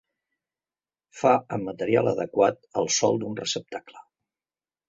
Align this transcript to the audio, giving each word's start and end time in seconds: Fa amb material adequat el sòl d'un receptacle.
Fa 1.19 1.33
amb 1.57 1.67
material 1.71 2.11
adequat 2.13 2.59
el 2.83 2.93
sòl 2.97 3.23
d'un 3.25 3.41
receptacle. 3.45 4.07